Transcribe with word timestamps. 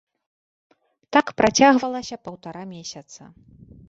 Так 1.15 1.27
працягвалася 1.41 2.17
паўтара 2.29 2.63
месяца. 2.73 3.29